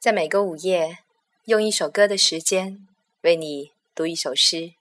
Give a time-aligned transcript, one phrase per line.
[0.00, 0.98] 在每个午夜，
[1.46, 2.86] 用一首歌的时间
[3.22, 4.74] 为你读一首诗。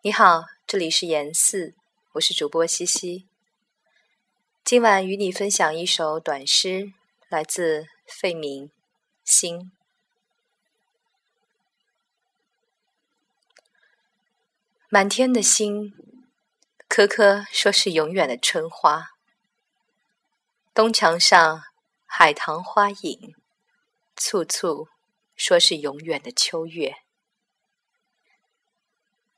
[0.00, 1.74] 你好，这里是言四，
[2.12, 3.28] 我是主播西西。
[4.64, 6.94] 今晚与你分享一首短诗，
[7.28, 8.70] 来自费明。
[9.26, 9.70] 星，
[14.88, 15.92] 满天的星，
[16.88, 19.10] 颗颗说是永远的春花。
[20.72, 21.62] 东墙上
[22.06, 23.34] 海棠花影。
[24.20, 24.88] 簇簇，
[25.36, 26.96] 说是永远的秋月。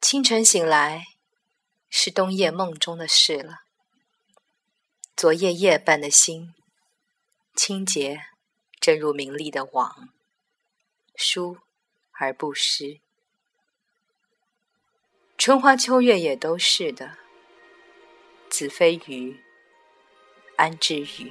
[0.01, 1.05] 清晨醒来，
[1.91, 3.59] 是冬夜梦中的事了。
[5.15, 6.55] 昨夜夜半的心，
[7.55, 8.23] 清洁，
[8.81, 10.09] 正如明丽的网，
[11.15, 11.59] 疏
[12.13, 13.03] 而不湿。
[15.37, 17.19] 春花秋月也都是的。
[18.49, 19.45] 子非鱼，
[20.57, 21.31] 安知鱼